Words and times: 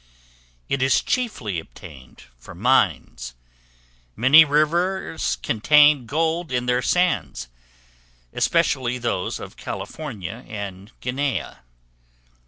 It 0.67 0.81
is 0.81 1.03
chiefly 1.03 1.59
obtained 1.59 2.23
from 2.39 2.59
mines. 2.59 3.35
Many 4.15 4.43
rivers 4.43 5.37
contain 5.43 6.07
gold 6.07 6.51
in 6.51 6.65
their 6.65 6.81
sands, 6.81 7.47
especially 8.33 8.97
those 8.97 9.39
of 9.39 9.57
California 9.57 10.43
and 10.47 10.91
Guinea. 11.01 11.43